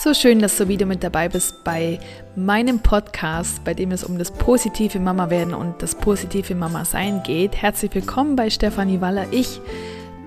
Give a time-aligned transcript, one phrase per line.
[0.00, 1.98] So schön, dass du wieder mit dabei bist bei
[2.36, 7.24] meinem Podcast, bei dem es um das positive Mama werden und das positive Mama sein
[7.24, 7.56] geht.
[7.56, 9.26] Herzlich willkommen bei Stefanie Waller.
[9.32, 9.60] Ich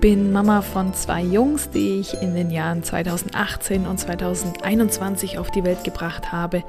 [0.02, 5.62] bin Mama von zwei Jungs, die ich in den Jahren 2018 und 2021 auf die
[5.62, 6.64] Welt gebracht habe.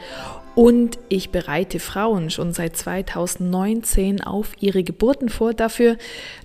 [0.54, 5.56] Und ich bereite Frauen schon seit 2019 auf ihre Geburten vor.
[5.56, 5.98] Dafür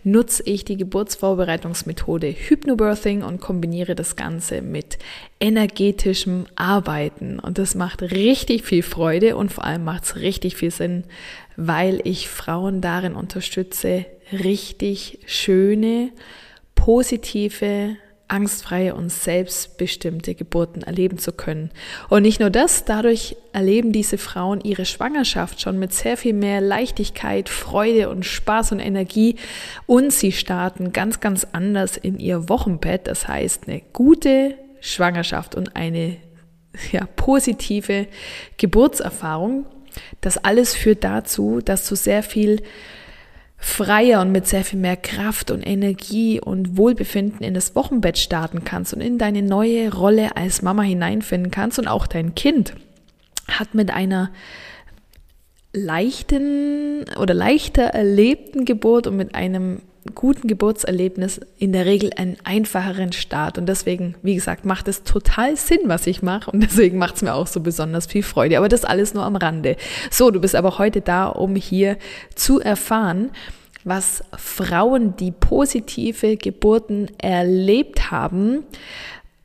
[0.03, 4.97] nutze ich die Geburtsvorbereitungsmethode Hypnobirthing und kombiniere das Ganze mit
[5.41, 7.39] energetischem Arbeiten.
[7.39, 11.05] Und das macht richtig viel Freude und vor allem macht es richtig viel Sinn,
[11.55, 16.13] weil ich Frauen darin unterstütze, richtig schöne,
[16.89, 17.97] positive,
[18.29, 21.71] angstfreie und selbstbestimmte Geburten erleben zu können.
[22.09, 26.63] Und nicht nur das, dadurch erleben diese Frauen ihre Schwangerschaft schon mit sehr viel mehr
[26.63, 29.37] Leichtigkeit, Freude und Spaß und Energie
[29.85, 33.07] und sie starten ganz, ganz anders in ihr Wochenbett.
[33.07, 36.17] Das heißt, eine gute Schwangerschaft und eine
[36.91, 38.07] ja, positive
[38.57, 39.67] Geburtserfahrung.
[40.23, 42.63] Das alles führt dazu, dass du sehr viel
[43.59, 48.63] freier und mit sehr viel mehr Kraft und Energie und Wohlbefinden in das Wochenbett starten
[48.65, 51.79] kannst und in deine neue Rolle als Mama hineinfinden kannst.
[51.79, 52.75] Und auch dein Kind
[53.49, 54.31] hat mit einer
[55.73, 59.83] leichten oder leichter erlebten Geburt und mit einem
[60.15, 63.59] guten Geburtserlebnis in der Regel einen einfacheren Start.
[63.59, 66.51] Und deswegen, wie gesagt, macht es total Sinn, was ich mache.
[66.51, 68.59] Und deswegen macht es mir auch so besonders viel Freude.
[68.59, 69.77] Aber das alles nur am Rande.
[70.11, 71.97] So, du bist aber heute da, um hier
[72.35, 73.31] zu erfahren,
[73.85, 78.65] was Frauen, die positive Geburten erlebt haben,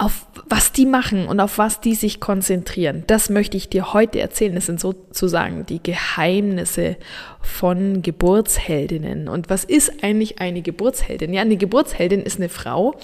[0.04, 3.04] auf was die machen und auf was die sich konzentrieren.
[3.08, 4.56] Das möchte ich dir heute erzählen.
[4.56, 6.98] Das sind sozusagen die Geheimnisse
[7.42, 9.30] von Geburtsheldinnen.
[9.30, 11.34] Und was ist eigentlich eine Geburtsheldin?
[11.34, 12.96] Ja, eine Geburtsheldin ist eine Frau,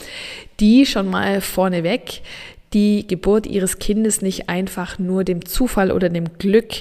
[0.59, 2.21] die schon mal vorneweg
[2.73, 6.73] die Geburt ihres Kindes nicht einfach nur dem Zufall oder dem Glück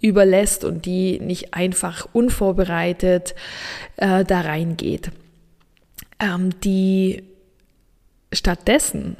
[0.00, 3.34] überlässt und die nicht einfach unvorbereitet
[3.96, 5.10] äh, da reingeht.
[6.18, 7.24] Ähm, die
[8.32, 9.16] stattdessen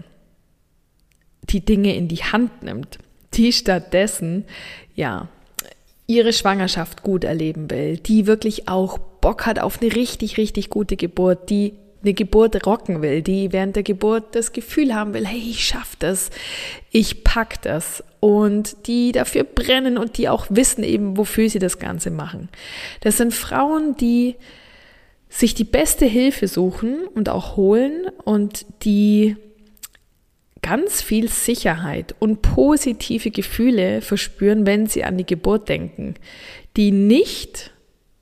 [1.50, 2.98] die Dinge in die Hand nimmt,
[3.34, 4.44] die stattdessen,
[4.94, 5.28] ja,
[6.06, 10.96] ihre Schwangerschaft gut erleben will, die wirklich auch Bock hat auf eine richtig, richtig gute
[10.96, 15.38] Geburt, die eine Geburt rocken will, die während der Geburt das Gefühl haben will, hey,
[15.38, 16.30] ich schaff das,
[16.92, 21.78] ich pack das und die dafür brennen und die auch wissen eben, wofür sie das
[21.78, 22.48] Ganze machen.
[23.00, 24.36] Das sind Frauen, die
[25.28, 29.36] sich die beste Hilfe suchen und auch holen und die
[30.66, 36.14] ganz viel Sicherheit und positive Gefühle verspüren, wenn sie an die Geburt denken,
[36.76, 37.70] die nicht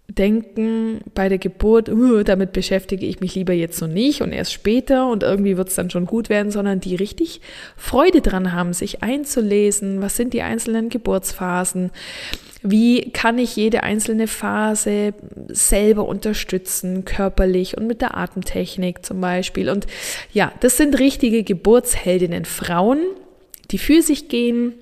[0.09, 4.53] denken bei der Geburt, uh, damit beschäftige ich mich lieber jetzt so nicht und erst
[4.53, 7.41] später und irgendwie wird es dann schon gut werden, sondern die richtig
[7.79, 11.93] Freude dran haben, sich einzulesen, was sind die einzelnen Geburtsphasen,
[12.67, 15.13] wie kann ich jede einzelne Phase
[15.49, 19.69] selber unterstützen, körperlich und mit der Atemtechnik zum Beispiel.
[19.69, 19.87] Und
[20.33, 23.01] ja, das sind richtige Geburtsheldinnen, Frauen,
[23.71, 24.73] die für sich gehen,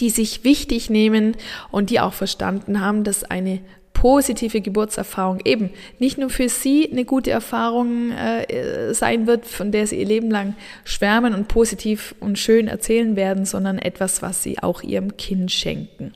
[0.00, 1.36] die sich wichtig nehmen
[1.70, 3.60] und die auch verstanden haben, dass eine
[3.92, 9.86] positive Geburtserfahrung eben nicht nur für sie eine gute Erfahrung äh, sein wird, von der
[9.86, 14.58] sie ihr Leben lang schwärmen und positiv und schön erzählen werden, sondern etwas, was sie
[14.58, 16.12] auch ihrem Kind schenken.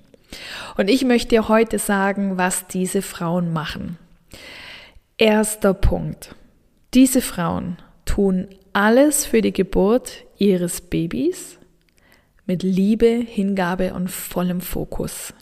[0.77, 3.99] Und ich möchte dir heute sagen, was diese Frauen machen.
[5.19, 6.35] Erster Punkt.
[6.95, 11.59] Diese Frauen tun alles für die Geburt ihres Babys
[12.47, 15.35] mit Liebe, Hingabe und vollem Fokus.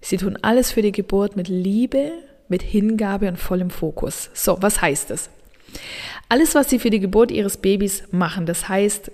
[0.00, 2.12] Sie tun alles für die Geburt mit Liebe,
[2.48, 4.30] mit Hingabe und vollem Fokus.
[4.32, 5.30] So, was heißt das?
[6.28, 9.10] Alles, was sie für die Geburt ihres Babys machen, das heißt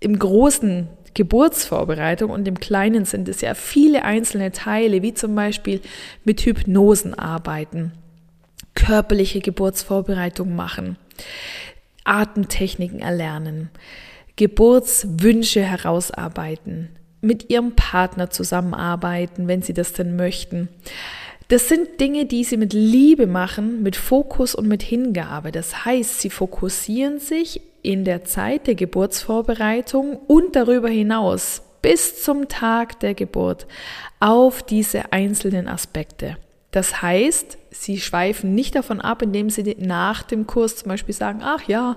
[0.00, 5.80] im Großen Geburtsvorbereitung und im Kleinen sind es ja viele einzelne Teile, wie zum Beispiel
[6.24, 7.92] mit Hypnosen arbeiten,
[8.74, 10.98] körperliche Geburtsvorbereitung machen,
[12.04, 13.70] Atemtechniken erlernen,
[14.36, 16.90] Geburtswünsche herausarbeiten,
[17.22, 20.68] mit ihrem Partner zusammenarbeiten, wenn sie das denn möchten.
[21.48, 25.50] Das sind Dinge, die sie mit Liebe machen, mit Fokus und mit Hingabe.
[25.50, 32.48] Das heißt, sie fokussieren sich in der Zeit der Geburtsvorbereitung und darüber hinaus bis zum
[32.48, 33.66] Tag der Geburt
[34.18, 36.36] auf diese einzelnen Aspekte.
[36.72, 41.40] Das heißt, sie schweifen nicht davon ab, indem sie nach dem Kurs zum Beispiel sagen,
[41.42, 41.96] ach ja,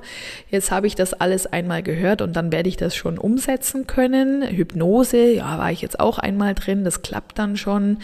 [0.51, 4.43] jetzt habe ich das alles einmal gehört und dann werde ich das schon umsetzen können.
[4.43, 7.97] Hypnose, ja, war ich jetzt auch einmal drin, das klappt dann schon.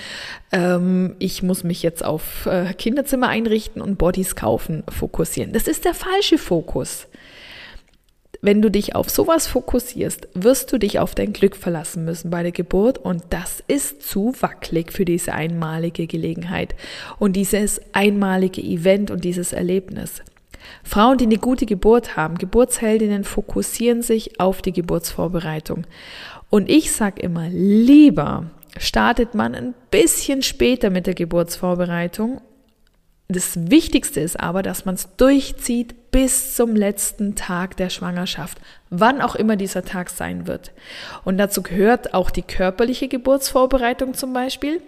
[0.52, 5.54] Ähm, ich muss mich jetzt auf äh, Kinderzimmer einrichten und Bodies kaufen fokussieren.
[5.54, 7.08] Das ist der falsche Fokus.
[8.42, 12.44] Wenn du dich auf sowas fokussierst, wirst du dich auf dein Glück verlassen müssen bei
[12.44, 16.76] der Geburt und das ist zu wackelig für diese einmalige Gelegenheit
[17.20, 20.22] und dieses einmalige Event und dieses Erlebnis.
[20.84, 25.86] Frauen, die eine gute Geburt haben, Geburtsheldinnen fokussieren sich auf die Geburtsvorbereitung.
[26.50, 28.46] Und ich sage immer, lieber
[28.78, 32.42] startet man ein bisschen später mit der Geburtsvorbereitung.
[33.28, 38.60] Das Wichtigste ist aber, dass man es durchzieht bis zum letzten Tag der Schwangerschaft,
[38.92, 40.72] wann auch immer dieser Tag sein wird.
[41.24, 44.80] Und dazu gehört auch die körperliche Geburtsvorbereitung zum Beispiel.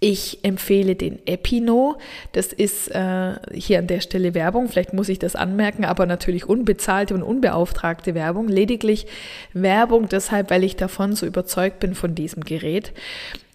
[0.00, 1.96] Ich empfehle den Epino.
[2.32, 4.68] Das ist äh, hier an der Stelle Werbung.
[4.68, 8.48] Vielleicht muss ich das anmerken, aber natürlich unbezahlte und unbeauftragte Werbung.
[8.48, 9.06] Lediglich
[9.54, 12.92] Werbung deshalb, weil ich davon so überzeugt bin von diesem Gerät.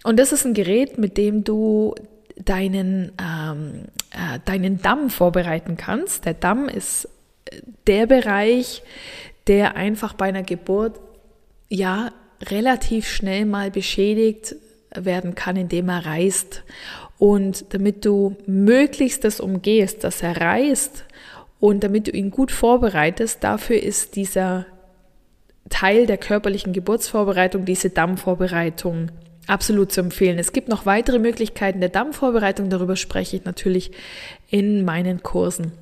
[0.04, 1.94] Und das ist ein Gerät, mit dem du
[2.46, 6.26] deinen, ähm, äh, deinen Damm vorbereiten kannst.
[6.26, 7.08] Der Damm ist
[7.88, 8.84] der Bereich,
[9.48, 11.00] der einfach bei einer Geburt
[11.70, 12.12] ja
[12.44, 14.56] relativ schnell mal beschädigt
[14.96, 16.64] werden kann, indem er reißt.
[17.18, 21.06] Und damit du möglichst das umgehst, dass er reißt
[21.60, 24.66] und damit du ihn gut vorbereitest, dafür ist dieser
[25.70, 29.12] Teil der körperlichen Geburtsvorbereitung, diese Dammvorbereitung
[29.50, 30.40] absolut zu empfehlen.
[30.40, 33.92] Es gibt noch weitere Möglichkeiten der Dammvorbereitung, darüber spreche ich natürlich
[34.50, 35.74] in meinen Kursen.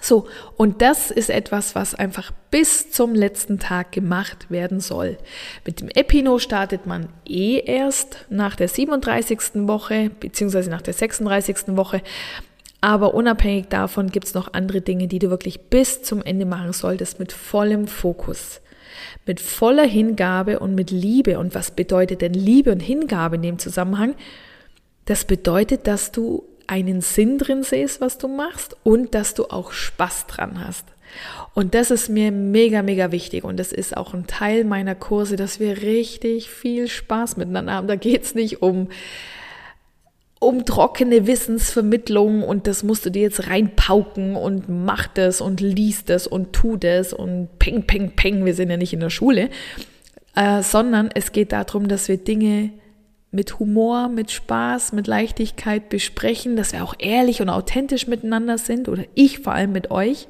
[0.00, 0.26] So,
[0.56, 5.16] und das ist etwas, was einfach bis zum letzten Tag gemacht werden soll.
[5.64, 9.66] Mit dem Epino startet man eh erst nach der 37.
[9.66, 11.76] Woche, beziehungsweise nach der 36.
[11.76, 12.02] Woche.
[12.82, 16.72] Aber unabhängig davon gibt es noch andere Dinge, die du wirklich bis zum Ende machen
[16.72, 18.60] solltest, mit vollem Fokus,
[19.26, 21.38] mit voller Hingabe und mit Liebe.
[21.38, 24.14] Und was bedeutet denn Liebe und Hingabe in dem Zusammenhang?
[25.04, 29.72] Das bedeutet, dass du einen Sinn drin siehst, was du machst und dass du auch
[29.72, 30.84] Spaß dran hast.
[31.54, 35.36] Und das ist mir mega, mega wichtig und das ist auch ein Teil meiner Kurse,
[35.36, 37.86] dass wir richtig viel Spaß miteinander haben.
[37.86, 38.88] Da geht es nicht um,
[40.46, 46.08] um trockene Wissensvermittlung und das musst du dir jetzt reinpauken und mach das und liest
[46.08, 49.50] das und tu das und peng, peng, peng, wir sind ja nicht in der Schule,
[50.34, 52.70] äh, sondern es geht darum, dass wir Dinge
[53.32, 58.88] mit Humor, mit Spaß, mit Leichtigkeit besprechen, dass wir auch ehrlich und authentisch miteinander sind
[58.88, 60.28] oder ich vor allem mit euch,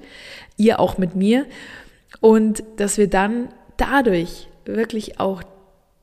[0.56, 1.46] ihr auch mit mir.
[2.20, 5.42] Und dass wir dann dadurch wirklich auch,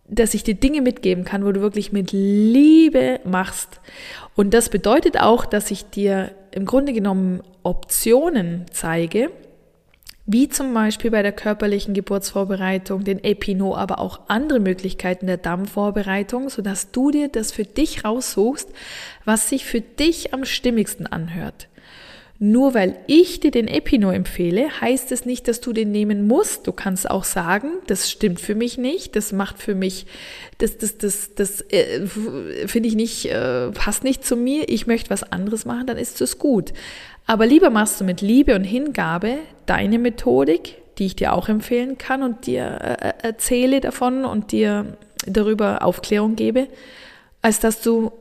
[0.08, 3.80] dass ich dir Dinge mitgeben kann, wo du wirklich mit Liebe machst.
[4.36, 9.32] Und das bedeutet auch, dass ich dir im Grunde genommen Optionen zeige,
[10.26, 16.50] wie zum Beispiel bei der körperlichen Geburtsvorbereitung, den Epino, aber auch andere Möglichkeiten der Dammvorbereitung,
[16.50, 18.70] sodass du dir das für dich raussuchst,
[19.26, 21.68] was sich für dich am stimmigsten anhört.
[22.40, 26.68] Nur weil ich dir den Epino empfehle, heißt es nicht, dass du den nehmen musst.
[26.68, 30.08] Du kannst auch sagen, das stimmt für mich nicht, das macht für mich,
[30.58, 35.10] das, das, das, das äh, finde ich nicht, äh, passt nicht zu mir, ich möchte
[35.10, 36.74] was anderes machen, dann ist es gut.
[37.26, 41.98] Aber lieber machst du mit Liebe und Hingabe deine Methodik, die ich dir auch empfehlen
[41.98, 46.68] kann und dir äh, äh, erzähle davon und dir darüber Aufklärung gebe,
[47.42, 48.12] als dass du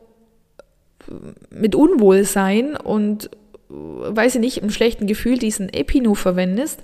[1.51, 3.31] mit Unwohlsein und,
[3.73, 6.83] weiß ich nicht, im schlechten Gefühl diesen Epino verwendest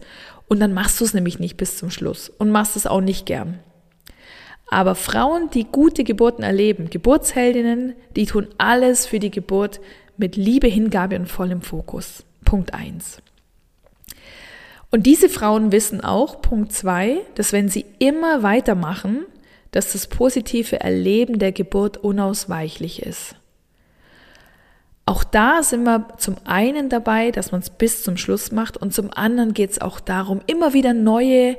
[0.49, 3.27] und dann machst du es nämlich nicht bis zum Schluss und machst es auch nicht
[3.27, 3.59] gern.
[4.71, 9.81] Aber Frauen, die gute Geburten erleben, Geburtsheldinnen, die tun alles für die Geburt
[10.17, 12.25] mit Liebe, Hingabe und vollem Fokus.
[12.45, 13.23] Punkt eins.
[14.91, 19.27] Und diese Frauen wissen auch, Punkt zwei, dass wenn sie immer weitermachen,
[19.71, 23.35] dass das positive Erleben der Geburt unausweichlich ist.
[25.09, 28.93] Auch da sind wir zum einen dabei, dass man es bis zum Schluss macht und
[28.93, 31.57] zum anderen geht es auch darum, immer wieder neue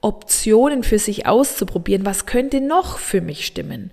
[0.00, 2.04] Optionen für sich auszuprobieren.
[2.04, 3.92] Was könnte noch für mich stimmen?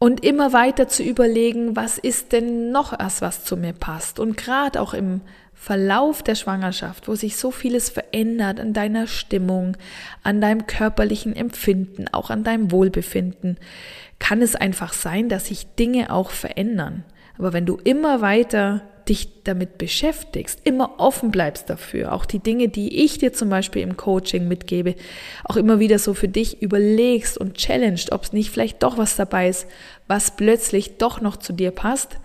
[0.00, 4.18] Und immer weiter zu überlegen, was ist denn noch erst, was zu mir passt.
[4.18, 5.20] Und gerade auch im
[5.54, 9.76] Verlauf der Schwangerschaft, wo sich so vieles verändert an deiner Stimmung,
[10.24, 13.56] an deinem körperlichen Empfinden, auch an deinem Wohlbefinden,
[14.18, 17.04] kann es einfach sein, dass sich Dinge auch verändern.
[17.38, 22.68] Aber wenn du immer weiter dich damit beschäftigst, immer offen bleibst dafür, auch die Dinge,
[22.68, 24.94] die ich dir zum Beispiel im Coaching mitgebe,
[25.44, 29.16] auch immer wieder so für dich überlegst und challenged, ob es nicht vielleicht doch was
[29.16, 29.66] dabei ist,
[30.06, 32.18] was plötzlich doch noch zu dir passt,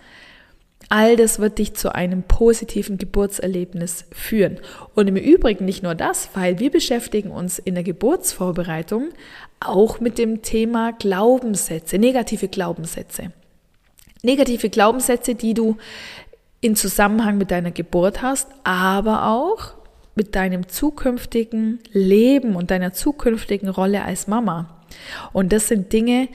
[0.88, 4.58] All das wird dich zu einem positiven Geburtserlebnis führen.
[4.94, 9.08] Und im Übrigen nicht nur das, weil wir beschäftigen uns in der Geburtsvorbereitung
[9.58, 13.32] auch mit dem Thema Glaubenssätze, negative Glaubenssätze.
[14.26, 15.76] Negative Glaubenssätze, die du
[16.60, 19.74] in Zusammenhang mit deiner Geburt hast, aber auch
[20.14, 24.82] mit deinem zukünftigen Leben und deiner zukünftigen Rolle als Mama.
[25.32, 26.28] Und das sind Dinge,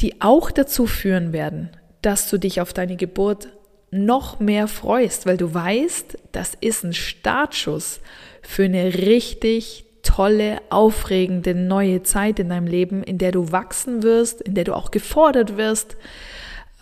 [0.00, 1.70] die auch dazu führen werden,
[2.02, 3.48] dass du dich auf deine Geburt
[3.90, 8.00] noch mehr freust, weil du weißt, das ist ein Startschuss
[8.42, 14.40] für eine richtig tolle, aufregende neue Zeit in deinem Leben, in der du wachsen wirst,
[14.40, 15.96] in der du auch gefordert wirst,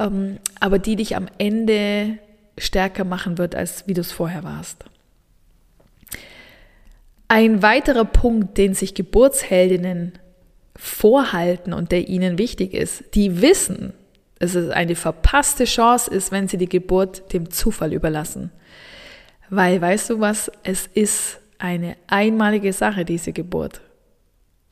[0.00, 2.18] aber die dich am Ende
[2.58, 4.84] stärker machen wird, als wie du es vorher warst.
[7.28, 10.12] Ein weiterer Punkt, den sich Geburtsheldinnen
[10.76, 13.92] vorhalten und der ihnen wichtig ist, die wissen,
[14.38, 18.50] dass es eine verpasste Chance ist, wenn sie die Geburt dem Zufall überlassen.
[19.50, 23.82] Weil, weißt du was, es ist eine einmalige Sache, diese Geburt.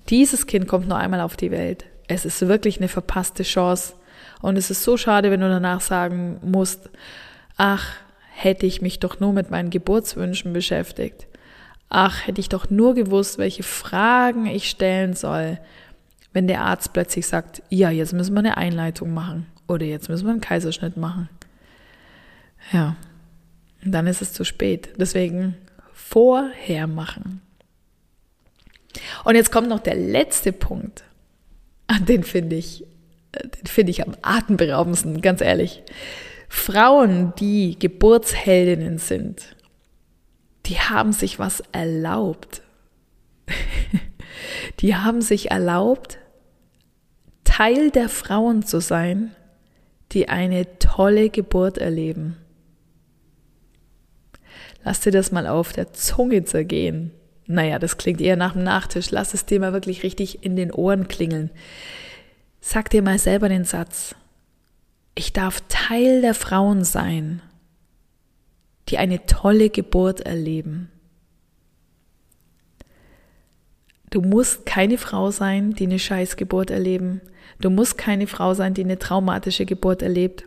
[0.08, 1.84] Dieses Kind kommt nur einmal auf die Welt.
[2.06, 3.94] Es ist wirklich eine verpasste Chance.
[4.40, 6.90] Und es ist so schade, wenn du danach sagen musst,
[7.56, 7.94] ach,
[8.32, 11.28] hätte ich mich doch nur mit meinen Geburtswünschen beschäftigt
[11.88, 15.58] ach, hätte ich doch nur gewusst, welche Fragen ich stellen soll,
[16.32, 20.26] wenn der Arzt plötzlich sagt, ja, jetzt müssen wir eine Einleitung machen oder jetzt müssen
[20.26, 21.28] wir einen Kaiserschnitt machen.
[22.72, 22.96] Ja,
[23.82, 24.90] dann ist es zu spät.
[24.98, 25.56] Deswegen
[25.92, 27.40] vorher machen.
[29.24, 31.04] Und jetzt kommt noch der letzte Punkt.
[32.06, 32.84] Den finde ich,
[33.34, 35.82] den finde ich am atemberaubendsten, ganz ehrlich.
[36.48, 39.56] Frauen, die Geburtsheldinnen sind,
[40.66, 42.62] die haben sich was erlaubt.
[44.80, 46.18] die haben sich erlaubt,
[47.44, 49.34] Teil der Frauen zu sein,
[50.12, 52.36] die eine tolle Geburt erleben.
[54.84, 57.10] Lass dir das mal auf der Zunge zergehen.
[57.46, 59.10] Naja, das klingt eher nach dem Nachtisch.
[59.10, 61.50] Lass es dir mal wirklich richtig in den Ohren klingeln.
[62.60, 64.14] Sag dir mal selber den Satz.
[65.14, 67.42] Ich darf Teil der Frauen sein,
[68.88, 70.90] die eine tolle Geburt erleben.
[74.10, 77.20] Du musst keine Frau sein, die eine Scheißgeburt erleben.
[77.60, 80.44] Du musst keine Frau sein, die eine traumatische Geburt erlebt.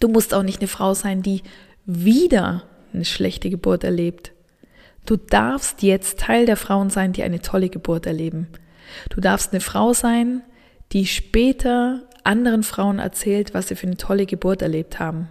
[0.00, 1.42] Du musst auch nicht eine Frau sein, die
[1.86, 4.32] wieder eine schlechte Geburt erlebt.
[5.06, 8.48] Du darfst jetzt Teil der Frauen sein, die eine tolle Geburt erleben.
[9.08, 10.42] Du darfst eine Frau sein,
[10.92, 15.28] die später anderen Frauen erzählt, was sie für eine tolle Geburt erlebt haben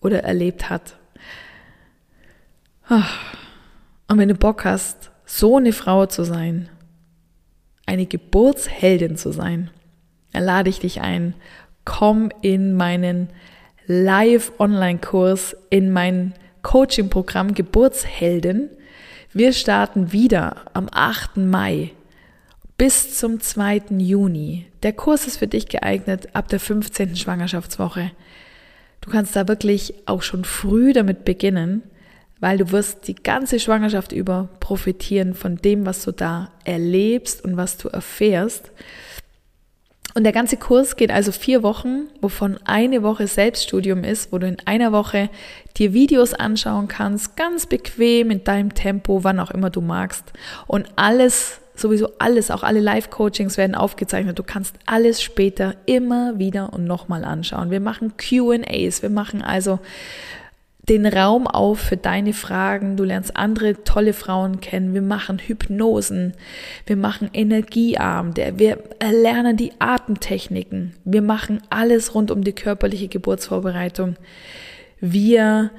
[0.00, 0.96] oder erlebt hat.
[2.88, 6.68] Und wenn du Bock hast, so eine Frau zu sein,
[7.86, 9.70] eine Geburtsheldin zu sein,
[10.32, 11.34] dann lade ich dich ein,
[11.84, 13.28] komm in meinen
[13.86, 18.70] Live-Online-Kurs, in mein Coaching-Programm Geburtsheldin.
[19.32, 21.36] Wir starten wieder am 8.
[21.36, 21.92] Mai
[22.80, 23.82] bis zum 2.
[23.98, 24.64] Juni.
[24.82, 27.14] Der Kurs ist für dich geeignet ab der 15.
[27.14, 28.10] Schwangerschaftswoche.
[29.02, 31.82] Du kannst da wirklich auch schon früh damit beginnen,
[32.40, 37.58] weil du wirst die ganze Schwangerschaft über profitieren von dem, was du da erlebst und
[37.58, 38.72] was du erfährst.
[40.14, 44.46] Und der ganze Kurs geht also vier Wochen, wovon eine Woche Selbststudium ist, wo du
[44.46, 45.28] in einer Woche
[45.76, 50.32] dir Videos anschauen kannst, ganz bequem in deinem Tempo, wann auch immer du magst.
[50.66, 54.38] Und alles, sowieso alles, auch alle Live-Coachings werden aufgezeichnet.
[54.38, 57.70] Du kannst alles später immer wieder und nochmal anschauen.
[57.70, 59.80] Wir machen QAs, wir machen also
[60.88, 62.96] den Raum auf für deine Fragen.
[62.96, 64.92] Du lernst andere tolle Frauen kennen.
[64.92, 66.34] Wir machen Hypnosen.
[66.84, 68.54] Wir machen Energieabende.
[68.56, 70.94] Wir lernen die Atemtechniken.
[71.04, 74.16] Wir machen alles rund um die körperliche Geburtsvorbereitung.
[75.00, 75.70] Wir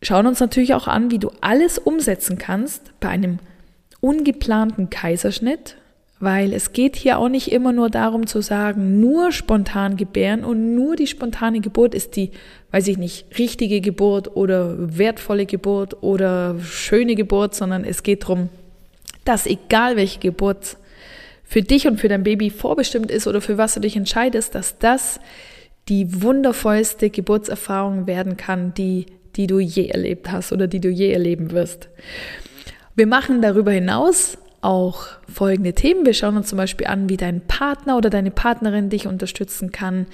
[0.00, 3.40] schauen uns natürlich auch an, wie du alles umsetzen kannst bei einem
[4.06, 5.76] ungeplanten Kaiserschnitt
[6.18, 10.74] weil es geht hier auch nicht immer nur darum zu sagen, nur spontan gebären und
[10.74, 12.30] nur die spontane Geburt ist die,
[12.70, 18.48] weiß ich nicht, richtige Geburt oder wertvolle Geburt oder schöne Geburt, sondern es geht darum,
[19.24, 20.78] dass egal welche Geburt
[21.44, 24.78] für dich und für dein Baby vorbestimmt ist oder für was du dich entscheidest, dass
[24.78, 25.20] das
[25.88, 31.12] die wundervollste Geburtserfahrung werden kann, die, die du je erlebt hast oder die du je
[31.12, 31.88] erleben wirst.
[32.96, 36.06] Wir machen darüber hinaus auch folgende Themen.
[36.06, 40.06] Wir schauen uns zum Beispiel an, wie dein Partner oder deine Partnerin dich unterstützen kann.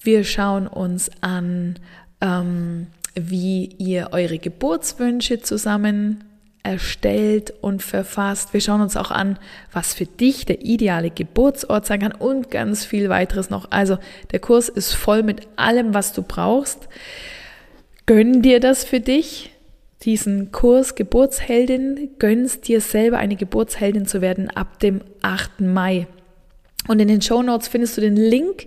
[0.00, 1.78] Wir schauen uns an,
[2.20, 6.24] ähm, wie ihr eure Geburtswünsche zusammen
[6.64, 8.52] erstellt und verfasst.
[8.52, 9.38] Wir schauen uns auch an,
[9.72, 13.70] was für dich der ideale Geburtsort sein kann und ganz viel weiteres noch.
[13.70, 13.98] Also
[14.32, 16.88] der Kurs ist voll mit allem, was du brauchst.
[18.06, 19.53] Gönn dir das für dich
[20.04, 25.60] diesen Kurs Geburtsheldin, gönnst dir selber eine Geburtsheldin zu werden ab dem 8.
[25.60, 26.06] Mai.
[26.86, 28.66] Und in den Show Notes findest du den Link,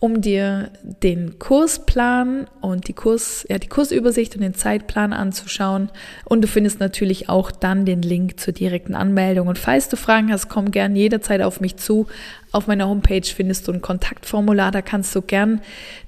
[0.00, 5.90] um dir den Kursplan und die Kurs, ja, die Kursübersicht und den Zeitplan anzuschauen.
[6.24, 9.48] Und du findest natürlich auch dann den Link zur direkten Anmeldung.
[9.48, 12.06] Und falls du Fragen hast, komm gern jederzeit auf mich zu.
[12.52, 15.60] Auf meiner Homepage findest du ein Kontaktformular, da kannst du gern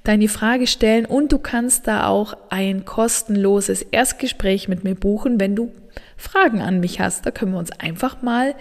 [0.03, 5.55] deine Frage stellen und du kannst da auch ein kostenloses Erstgespräch mit mir buchen, wenn
[5.55, 5.71] du
[6.17, 7.25] Fragen an mich hast.
[7.25, 8.55] Da können wir uns einfach mal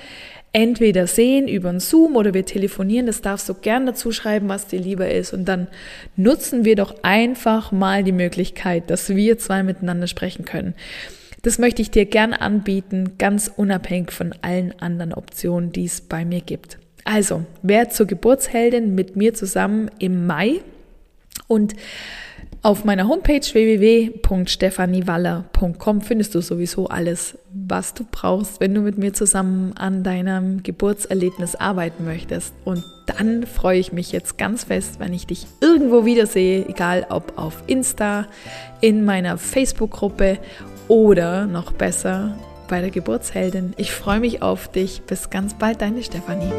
[0.53, 3.07] entweder sehen über einen Zoom oder wir telefonieren.
[3.07, 5.33] Das darfst du gern dazu schreiben, was dir lieber ist.
[5.33, 5.69] Und dann
[6.17, 10.75] nutzen wir doch einfach mal die Möglichkeit, dass wir zwei miteinander sprechen können.
[11.43, 16.25] Das möchte ich dir gern anbieten, ganz unabhängig von allen anderen Optionen, die es bei
[16.25, 16.79] mir gibt.
[17.05, 20.61] Also, wer zur Geburtsheldin mit mir zusammen im Mai
[21.47, 21.75] und
[22.62, 29.14] auf meiner Homepage www.stephaniewaller.com findest du sowieso alles, was du brauchst, wenn du mit mir
[29.14, 32.52] zusammen an deinem Geburtserlebnis arbeiten möchtest.
[32.64, 37.38] Und dann freue ich mich jetzt ganz fest, wenn ich dich irgendwo wiedersehe, egal ob
[37.38, 38.26] auf Insta,
[38.81, 40.37] in meiner Facebook-Gruppe
[40.88, 42.37] oder noch besser
[42.69, 43.73] bei der Geburtsheldin.
[43.79, 45.00] Ich freue mich auf dich.
[45.02, 46.52] Bis ganz bald, deine Stefanie.